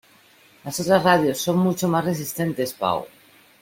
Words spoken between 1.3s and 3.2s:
son mucho más resistentes, Pau!